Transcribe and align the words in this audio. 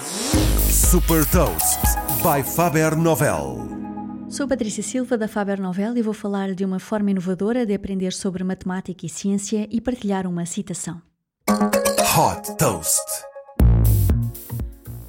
Super 0.00 1.24
Toast 1.30 1.80
by 2.22 2.42
Faber 2.42 2.94
Novel. 2.94 3.56
Sou 4.28 4.46
Patrícia 4.46 4.82
Silva 4.82 5.16
da 5.16 5.26
Faber 5.26 5.58
Novel 5.58 5.96
e 5.96 6.02
vou 6.02 6.12
falar 6.12 6.54
de 6.54 6.64
uma 6.64 6.78
forma 6.78 7.10
inovadora 7.10 7.64
de 7.64 7.72
aprender 7.72 8.12
sobre 8.12 8.44
matemática 8.44 9.06
e 9.06 9.08
ciência 9.08 9.66
e 9.70 9.80
partilhar 9.80 10.26
uma 10.26 10.44
citação. 10.44 11.00
Hot 11.48 12.56
Toast. 12.58 13.00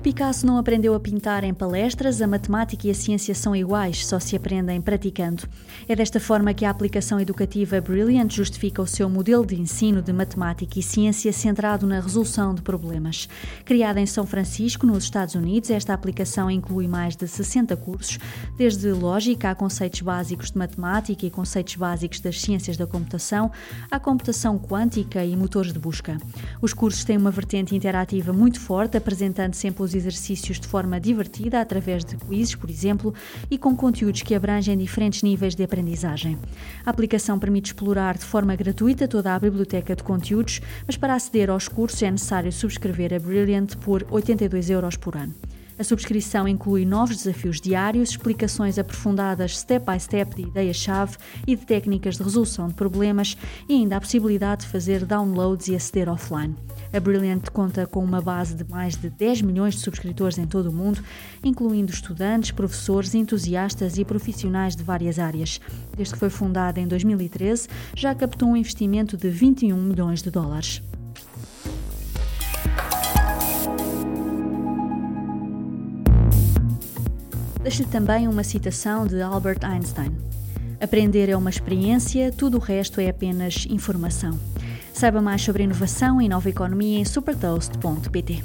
O 0.00 0.02
Picasso 0.02 0.46
não 0.46 0.56
aprendeu 0.56 0.94
a 0.94 0.98
pintar 0.98 1.44
em 1.44 1.52
palestras, 1.52 2.22
a 2.22 2.26
matemática 2.26 2.88
e 2.88 2.90
a 2.90 2.94
ciência 2.94 3.34
são 3.34 3.54
iguais, 3.54 4.06
só 4.06 4.18
se 4.18 4.34
aprendem 4.34 4.80
praticando. 4.80 5.42
É 5.86 5.94
desta 5.94 6.18
forma 6.18 6.54
que 6.54 6.64
a 6.64 6.70
aplicação 6.70 7.20
educativa 7.20 7.82
Brilliant 7.82 8.32
justifica 8.32 8.80
o 8.80 8.86
seu 8.86 9.10
modelo 9.10 9.44
de 9.44 9.60
ensino 9.60 10.00
de 10.00 10.10
matemática 10.10 10.78
e 10.78 10.82
ciência 10.82 11.30
centrado 11.34 11.86
na 11.86 12.00
resolução 12.00 12.54
de 12.54 12.62
problemas. 12.62 13.28
Criada 13.62 14.00
em 14.00 14.06
São 14.06 14.26
Francisco, 14.26 14.86
nos 14.86 15.04
Estados 15.04 15.34
Unidos, 15.34 15.68
esta 15.68 15.92
aplicação 15.92 16.50
inclui 16.50 16.88
mais 16.88 17.14
de 17.14 17.28
60 17.28 17.76
cursos, 17.76 18.18
desde 18.56 18.90
lógica 18.92 19.50
a 19.50 19.54
conceitos 19.54 20.00
básicos 20.00 20.50
de 20.50 20.56
matemática 20.56 21.26
e 21.26 21.30
conceitos 21.30 21.76
básicos 21.76 22.20
das 22.20 22.40
ciências 22.40 22.78
da 22.78 22.86
computação, 22.86 23.52
à 23.90 24.00
computação 24.00 24.58
quântica 24.58 25.22
e 25.26 25.36
motores 25.36 25.74
de 25.74 25.78
busca. 25.78 26.16
Os 26.62 26.72
cursos 26.72 27.04
têm 27.04 27.18
uma 27.18 27.30
vertente 27.30 27.76
interativa 27.76 28.32
muito 28.32 28.58
forte, 28.58 28.96
apresentando 28.96 29.52
sempre 29.52 29.89
os 29.90 29.94
exercícios 29.94 30.60
de 30.60 30.66
forma 30.66 31.00
divertida, 31.00 31.60
através 31.60 32.04
de 32.04 32.16
quizzes, 32.16 32.54
por 32.54 32.70
exemplo, 32.70 33.12
e 33.50 33.58
com 33.58 33.76
conteúdos 33.76 34.22
que 34.22 34.34
abrangem 34.34 34.78
diferentes 34.78 35.22
níveis 35.22 35.54
de 35.54 35.64
aprendizagem. 35.64 36.38
A 36.86 36.90
aplicação 36.90 37.38
permite 37.38 37.72
explorar 37.72 38.16
de 38.16 38.24
forma 38.24 38.54
gratuita 38.54 39.08
toda 39.08 39.34
a 39.34 39.38
biblioteca 39.38 39.96
de 39.96 40.02
conteúdos, 40.02 40.60
mas 40.86 40.96
para 40.96 41.14
aceder 41.14 41.50
aos 41.50 41.68
cursos 41.68 42.02
é 42.02 42.10
necessário 42.10 42.52
subscrever 42.52 43.12
a 43.12 43.18
Brilliant 43.18 43.76
por 43.76 44.06
82 44.10 44.70
euros 44.70 44.96
por 44.96 45.16
ano. 45.16 45.34
A 45.80 45.82
subscrição 45.82 46.46
inclui 46.46 46.84
novos 46.84 47.16
desafios 47.16 47.58
diários, 47.58 48.10
explicações 48.10 48.78
aprofundadas 48.78 49.58
step 49.58 49.90
by 49.90 49.98
step 49.98 50.36
de 50.36 50.42
ideias-chave 50.42 51.16
e 51.46 51.56
de 51.56 51.64
técnicas 51.64 52.18
de 52.18 52.22
resolução 52.22 52.68
de 52.68 52.74
problemas 52.74 53.34
e 53.66 53.76
ainda 53.76 53.96
a 53.96 54.00
possibilidade 54.00 54.60
de 54.60 54.66
fazer 54.66 55.06
downloads 55.06 55.68
e 55.68 55.74
aceder 55.74 56.10
offline. 56.10 56.54
A 56.92 57.00
Brilliant 57.00 57.48
conta 57.50 57.86
com 57.86 58.04
uma 58.04 58.20
base 58.20 58.54
de 58.54 58.70
mais 58.70 58.94
de 58.94 59.08
10 59.08 59.40
milhões 59.40 59.74
de 59.74 59.80
subscritores 59.80 60.36
em 60.36 60.46
todo 60.46 60.66
o 60.66 60.72
mundo, 60.72 61.02
incluindo 61.42 61.90
estudantes, 61.90 62.50
professores, 62.50 63.14
entusiastas 63.14 63.96
e 63.96 64.04
profissionais 64.04 64.76
de 64.76 64.82
várias 64.82 65.18
áreas. 65.18 65.62
Desde 65.96 66.12
que 66.12 66.20
foi 66.20 66.28
fundada 66.28 66.78
em 66.78 66.86
2013, 66.86 67.68
já 67.96 68.14
captou 68.14 68.50
um 68.50 68.56
investimento 68.56 69.16
de 69.16 69.30
21 69.30 69.74
milhões 69.80 70.20
de 70.20 70.30
dólares. 70.30 70.82
Deixo-lhe 77.62 77.88
também 77.88 78.26
uma 78.26 78.42
citação 78.42 79.06
de 79.06 79.20
Albert 79.20 79.58
Einstein. 79.62 80.16
Aprender 80.80 81.28
é 81.28 81.36
uma 81.36 81.50
experiência, 81.50 82.32
tudo 82.32 82.56
o 82.56 82.60
resto 82.60 83.00
é 83.00 83.08
apenas 83.10 83.66
informação. 83.68 84.38
Saiba 84.94 85.20
mais 85.20 85.42
sobre 85.42 85.62
inovação 85.62 86.22
e 86.22 86.28
nova 86.28 86.48
economia 86.48 86.98
em 86.98 87.04
supertoast.pt. 87.04 88.42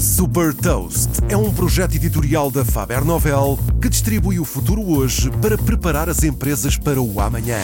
Super 0.00 0.52
Toast 0.52 1.10
é 1.28 1.36
um 1.36 1.52
projeto 1.52 1.94
editorial 1.94 2.50
da 2.50 2.64
Faber 2.64 3.04
Novel 3.04 3.58
que 3.80 3.88
distribui 3.88 4.40
o 4.40 4.44
futuro 4.44 4.82
hoje 4.82 5.30
para 5.40 5.56
preparar 5.56 6.08
as 6.08 6.24
empresas 6.24 6.76
para 6.76 7.00
o 7.00 7.20
amanhã. 7.20 7.58